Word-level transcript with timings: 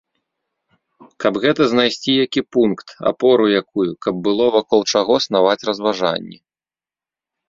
Каб 1.25 1.33
гэта 1.43 1.61
знайсці 1.73 2.11
які 2.25 2.41
пункт, 2.57 2.87
апору 3.11 3.45
якую, 3.61 3.85
каб 4.05 4.15
было 4.29 4.47
вакол 4.55 4.81
чаго 4.95 5.19
снаваць 5.27 5.61
разважанні. 5.71 6.37